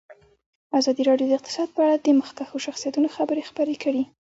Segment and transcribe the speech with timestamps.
[0.79, 4.03] ازادي راډیو د اقتصاد په اړه د مخکښو شخصیتونو خبرې خپرې کړي.